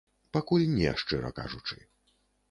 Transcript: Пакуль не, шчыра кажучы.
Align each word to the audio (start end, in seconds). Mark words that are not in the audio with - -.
Пакуль 0.35 0.63
не, 0.77 0.93
шчыра 1.01 1.31
кажучы. 1.41 1.77